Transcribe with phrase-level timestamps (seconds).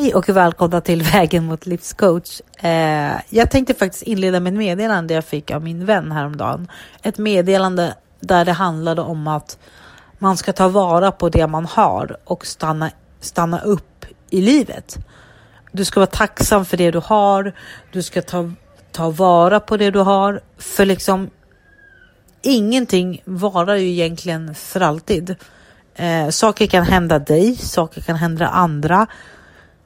[0.00, 2.40] Hej och välkomna till Vägen mot livscoach.
[2.58, 6.68] Eh, jag tänkte faktiskt inleda med ett meddelande jag fick av min vän häromdagen.
[7.02, 9.58] Ett meddelande där det handlade om att
[10.18, 12.90] man ska ta vara på det man har och stanna,
[13.20, 14.98] stanna upp i livet.
[15.72, 17.54] Du ska vara tacksam för det du har.
[17.92, 18.52] Du ska ta,
[18.92, 20.40] ta vara på det du har.
[20.58, 21.30] För liksom
[22.42, 25.36] ingenting varar ju egentligen för alltid.
[25.94, 29.06] Eh, saker kan hända dig, saker kan hända andra.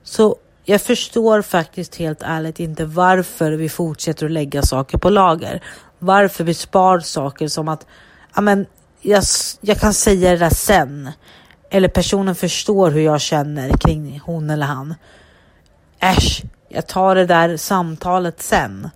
[0.04, 5.62] Så jag förstår faktiskt helt ärligt inte varför vi fortsätter att lägga saker på lager.
[5.98, 7.86] Varför vi spar saker som att
[8.34, 8.66] ja, men,
[9.00, 9.22] jag,
[9.60, 11.10] jag kan säga det där sen.
[11.70, 14.94] Eller personen förstår hur jag känner kring hon eller han.
[15.98, 18.90] Äsch, jag tar det där samtalet sen.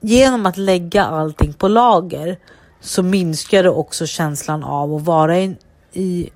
[0.00, 2.38] Genom att lägga allting på lager
[2.80, 5.56] så minskar det också känslan av att vara i,
[5.92, 6.30] i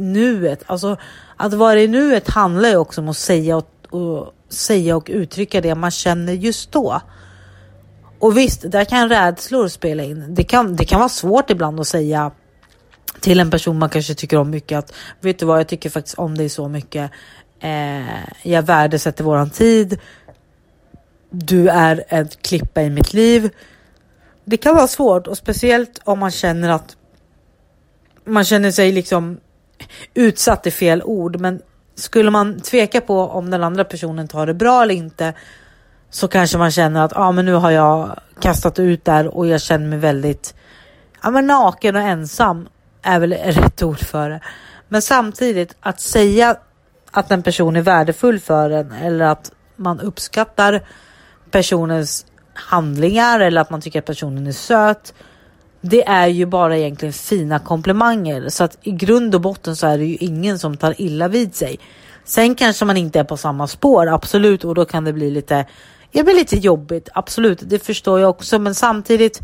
[0.00, 0.62] nuet.
[0.66, 0.96] Alltså
[1.36, 5.60] att vara i nuet handlar ju också om att säga och, och, säga och uttrycka
[5.60, 7.00] det man känner just då.
[8.18, 10.34] Och visst, där kan rädslor spela in.
[10.34, 12.30] Det kan, det kan vara svårt ibland att säga
[13.20, 16.18] till en person man kanske tycker om mycket att vet du vad, jag tycker faktiskt
[16.18, 17.10] om dig så mycket.
[17.60, 19.98] Eh, jag värdesätter våran tid.
[21.30, 23.50] Du är ett klippa i mitt liv.
[24.44, 26.96] Det kan vara svårt och speciellt om man känner att
[28.24, 29.40] man känner sig liksom
[30.14, 31.60] utsatt är fel ord, men
[31.94, 35.34] skulle man tveka på om den andra personen tar det bra eller inte
[36.10, 39.60] så kanske man känner att ah, men nu har jag kastat ut där och jag
[39.60, 40.54] känner mig väldigt
[41.22, 42.68] ja, men naken och ensam
[43.02, 44.40] är väl rätt ord för det.
[44.88, 46.56] Men samtidigt att säga
[47.10, 50.82] att en person är värdefull för en eller att man uppskattar
[51.50, 55.14] personens handlingar eller att man tycker att personen är söt
[55.80, 59.98] det är ju bara egentligen fina komplimanger så att i grund och botten så är
[59.98, 61.78] det ju ingen som tar illa vid sig.
[62.24, 65.66] Sen kanske man inte är på samma spår, absolut, och då kan det bli lite,
[66.12, 69.40] det blir lite jobbigt, absolut, det förstår jag också, men samtidigt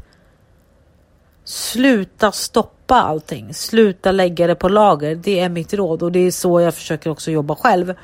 [1.44, 5.14] sluta stoppa allting, sluta lägga det på lager.
[5.14, 7.94] Det är mitt råd och det är så jag försöker också jobba själv.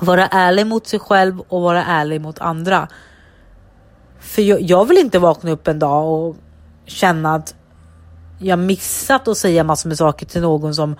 [0.00, 2.88] Vara ärlig mot sig själv och vara ärlig mot andra.
[4.20, 6.36] För jag, jag vill inte vakna upp en dag och
[6.86, 7.54] känna att
[8.38, 10.96] jag missat att säga massor med saker till någon som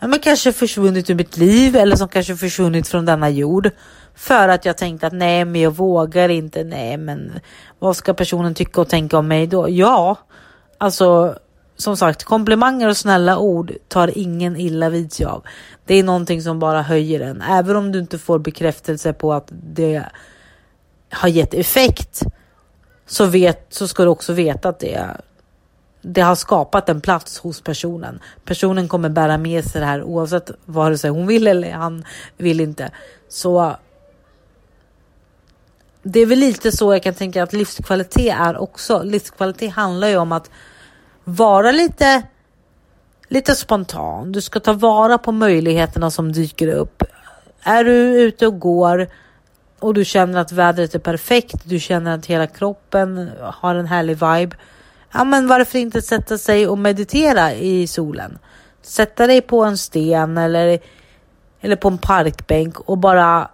[0.00, 3.70] ja, men kanske försvunnit ur mitt liv eller som kanske försvunnit från denna jord.
[4.14, 6.64] För att jag tänkte att nej, men jag vågar inte.
[6.64, 7.32] Nej, men
[7.78, 9.70] vad ska personen tycka och tänka om mig då?
[9.70, 10.18] Ja,
[10.78, 11.38] alltså
[11.76, 15.44] som sagt, komplimanger och snälla ord tar ingen illa vid sig av.
[15.84, 17.42] Det är någonting som bara höjer en.
[17.42, 20.04] Även om du inte får bekräftelse på att det
[21.10, 22.22] har gett effekt
[23.06, 25.16] så, vet, så ska du också veta att det,
[26.02, 28.20] det har skapat en plats hos personen.
[28.44, 32.04] Personen kommer bära med sig det här oavsett vare sig hon vill eller han
[32.36, 32.90] vill inte.
[33.28, 33.76] Så
[36.02, 39.02] det är väl lite så jag kan tänka att livskvalitet är också.
[39.02, 40.50] Livskvalitet handlar ju om att
[41.24, 42.22] vara lite,
[43.28, 44.32] lite spontan.
[44.32, 47.02] Du ska ta vara på möjligheterna som dyker upp.
[47.62, 47.92] Är du
[48.22, 49.08] ute och går
[49.84, 54.14] och du känner att vädret är perfekt, du känner att hela kroppen har en härlig
[54.14, 54.56] vibe.
[55.12, 58.38] Ja, men varför inte sätta sig och meditera i solen?
[58.82, 60.78] Sätta dig på en sten eller,
[61.60, 63.50] eller på en parkbänk och bara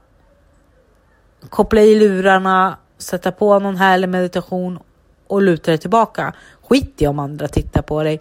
[1.48, 4.78] koppla i lurarna, sätta på någon härlig meditation
[5.26, 6.34] och luta dig tillbaka.
[6.68, 8.20] Skit i om andra tittar på dig.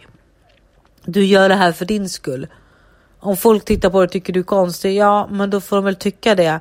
[1.05, 2.47] Du gör det här för din skull.
[3.19, 5.85] Om folk tittar på dig och tycker du är konstig, ja, men då får de
[5.85, 6.59] väl tycka det.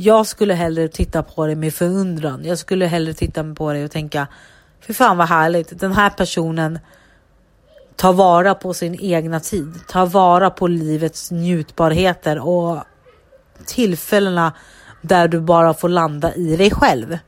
[0.00, 2.44] Jag skulle hellre titta på dig med förundran.
[2.44, 4.26] Jag skulle hellre titta på dig och tänka,
[4.80, 5.80] fy fan vad härligt.
[5.80, 6.78] Den här personen
[7.96, 12.78] tar vara på sin egna tid, tar vara på livets njutbarheter och
[13.66, 14.52] tillfällena
[15.02, 17.18] där du bara får landa i dig själv.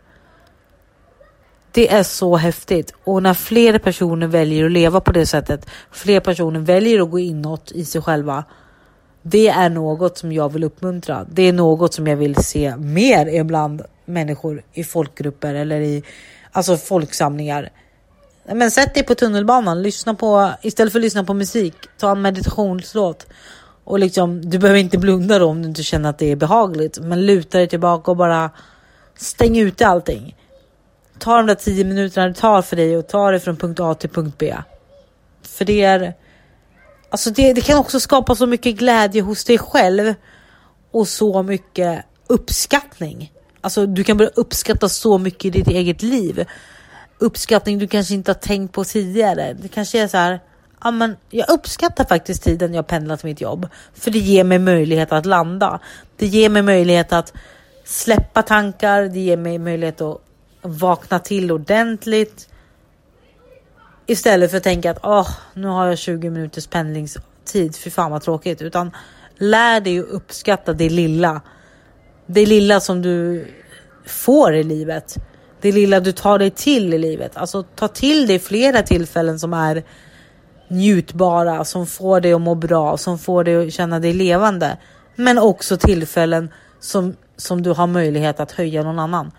[1.73, 6.21] Det är så häftigt och när fler personer väljer att leva på det sättet, fler
[6.21, 8.45] personer väljer att gå inåt i sig själva
[9.23, 11.27] det är något som jag vill uppmuntra.
[11.31, 16.03] Det är något som jag vill se mer ibland människor i folkgrupper eller i
[16.53, 17.71] alltså folksamlingar.
[18.45, 22.23] Men sätt dig på tunnelbanan, lyssna på istället för att lyssna på musik, ta en
[22.23, 23.27] meditationslåt
[23.85, 24.51] och liksom.
[24.51, 27.59] Du behöver inte blunda då om du inte känner att det är behagligt, men luta
[27.59, 28.51] dig tillbaka och bara
[29.17, 30.37] stäng ute allting.
[31.19, 33.95] Ta de där tio minuterna det tar för dig och ta det från punkt A
[33.95, 34.55] till punkt B.
[35.43, 36.15] För det är
[37.11, 40.15] Alltså det, det kan också skapa så mycket glädje hos dig själv
[40.91, 43.33] och så mycket uppskattning.
[43.61, 46.47] Alltså du kan börja uppskatta så mycket i ditt eget liv.
[47.19, 49.57] Uppskattning du kanske inte har tänkt på tidigare.
[49.63, 50.41] Det kanske är så här,
[50.85, 53.69] ja, men jag uppskattar faktiskt tiden jag pendlar till mitt jobb.
[53.95, 55.81] För det ger mig möjlighet att landa.
[56.17, 57.33] Det ger mig möjlighet att
[57.85, 59.03] släppa tankar.
[59.03, 60.21] Det ger mig möjlighet att
[60.63, 62.50] vakna till ordentligt.
[64.11, 67.77] Istället för att tänka att oh, nu har jag 20 minuters pendlingstid.
[67.77, 68.63] Fy fan vad tråkigt.
[68.63, 68.91] Utan
[69.39, 71.41] lär dig att uppskatta det lilla.
[72.27, 73.47] Det lilla som du
[74.07, 75.17] får i livet.
[75.61, 77.37] Det lilla du tar dig till i livet.
[77.37, 79.83] Alltså ta till dig flera tillfällen som är
[80.69, 84.79] njutbara, som får dig att må bra, som får dig att känna dig levande.
[85.17, 89.33] Men också tillfällen som, som du har möjlighet att höja någon annan.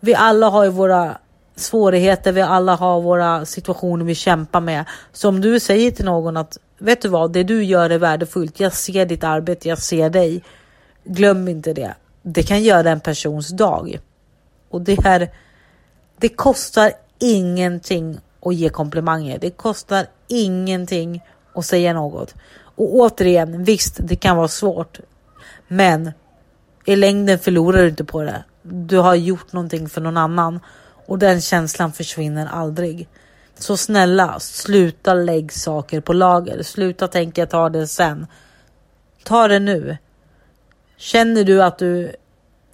[0.00, 1.18] Vi alla har ju våra
[1.60, 4.84] svårigheter, vi alla har våra situationer vi kämpar med.
[5.12, 8.60] Så om du säger till någon att vet du vad, det du gör är värdefullt.
[8.60, 10.44] Jag ser ditt arbete, jag ser dig.
[11.04, 11.94] Glöm inte det.
[12.22, 13.98] Det kan göra en persons dag.
[14.70, 15.30] Och det här,
[16.18, 19.38] det kostar ingenting att ge komplimanger.
[19.38, 21.22] Det kostar ingenting
[21.54, 22.34] att säga något.
[22.78, 25.00] Och återigen, visst, det kan vara svårt,
[25.68, 26.12] men
[26.84, 28.44] i längden förlorar du inte på det.
[28.62, 30.60] Du har gjort någonting för någon annan
[31.08, 33.08] och den känslan försvinner aldrig.
[33.58, 36.62] Så snälla, sluta lägg saker på lager.
[36.62, 38.26] Sluta tänka ta det sen.
[39.24, 39.96] Ta det nu.
[40.96, 42.12] Känner du att du,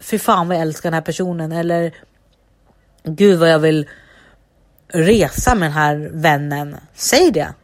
[0.01, 1.95] fy fan vad jag älskar den här personen eller
[3.05, 3.89] gud vad jag vill
[4.89, 6.77] resa med den här vännen.
[6.95, 7.55] Säg det.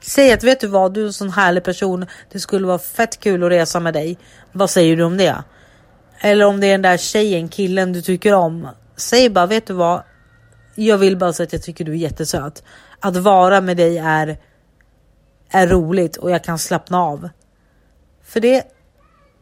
[0.00, 2.06] Säg att vet du vad, du är en sån härlig person.
[2.32, 4.18] Det skulle vara fett kul att resa med dig.
[4.52, 5.44] Vad säger du om det?
[6.18, 8.68] Eller om det är den där tjejen, killen du tycker om.
[8.96, 10.02] Säg bara, vet du vad?
[10.84, 12.62] Jag vill bara säga att jag tycker du är jättesöt.
[13.00, 14.38] Att vara med dig är,
[15.50, 17.28] är roligt och jag kan slappna av.
[18.24, 18.64] För det,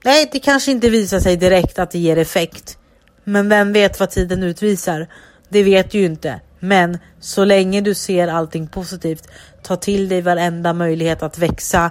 [0.04, 2.78] nej, det kanske inte visar sig direkt att det ger effekt.
[3.24, 5.06] Men vem vet vad tiden utvisar?
[5.48, 6.40] Det vet du ju inte.
[6.58, 9.28] Men så länge du ser allting positivt,
[9.62, 11.90] ta till dig varenda möjlighet att växa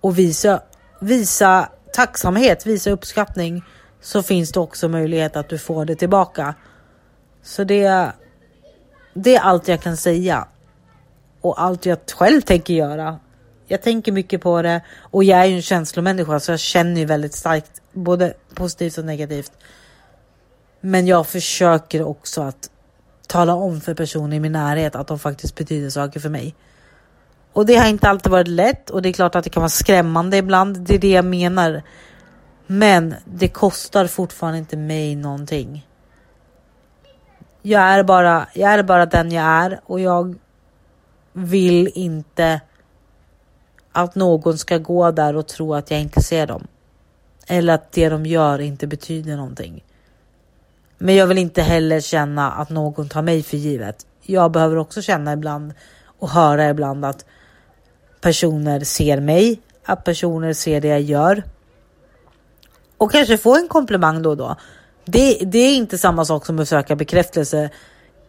[0.00, 0.62] och visa,
[1.00, 3.62] visa tacksamhet, visa uppskattning
[4.00, 6.54] så finns det också möjlighet att du får det tillbaka.
[7.42, 8.12] Så det,
[9.14, 10.48] det är allt jag kan säga
[11.40, 13.18] och allt jag själv tänker göra.
[13.66, 17.06] Jag tänker mycket på det och jag är ju en känslomänniska så jag känner ju
[17.06, 19.52] väldigt starkt både positivt och negativt.
[20.80, 22.70] Men jag försöker också att
[23.26, 26.54] tala om för personer i min närhet att de faktiskt betyder saker för mig.
[27.52, 29.68] Och det har inte alltid varit lätt och det är klart att det kan vara
[29.68, 30.78] skrämmande ibland.
[30.78, 31.82] Det är det jag menar.
[32.66, 35.86] Men det kostar fortfarande inte mig någonting.
[37.62, 40.34] Jag är bara, jag är bara den jag är och jag
[41.32, 42.60] vill inte
[43.92, 46.66] att någon ska gå där och tro att jag inte ser dem.
[47.46, 49.84] Eller att det de gör inte betyder någonting.
[50.98, 54.06] Men jag vill inte heller känna att någon tar mig för givet.
[54.22, 55.72] Jag behöver också känna ibland
[56.18, 57.24] och höra ibland att
[58.20, 61.42] personer ser mig, att personer ser det jag gör.
[62.96, 64.56] Och kanske få en komplimang då och då.
[65.04, 67.70] Det, det är inte samma sak som att söka bekräftelse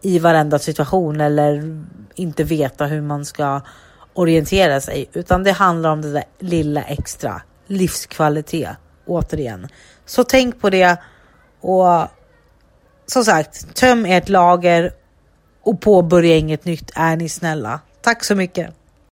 [0.01, 1.83] i varenda situation eller
[2.15, 3.61] inte veta hur man ska
[4.13, 8.69] orientera sig, utan det handlar om det där lilla extra livskvalitet
[9.05, 9.67] återigen.
[10.05, 10.97] Så tänk på det
[11.61, 12.07] och
[13.05, 14.93] som sagt, töm ert lager
[15.61, 17.79] och påbörja inget nytt är ni snälla.
[18.01, 18.73] Tack så mycket.